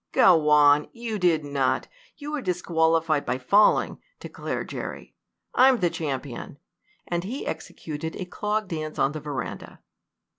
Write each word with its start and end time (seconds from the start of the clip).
"Go 0.13 0.49
on! 0.49 0.87
You 0.93 1.19
did 1.19 1.45
not! 1.45 1.87
You 2.17 2.31
were 2.31 2.41
disqualified 2.41 3.23
by 3.23 3.37
falling!" 3.37 3.99
declared 4.19 4.69
Jerry. 4.69 5.13
"I'm 5.53 5.77
the 5.77 5.91
champion!" 5.91 6.57
and 7.05 7.23
he 7.23 7.45
executed 7.45 8.15
a 8.15 8.25
clog 8.25 8.67
dance 8.67 8.97
on 8.97 9.11
the 9.11 9.19
veranda. 9.19 9.79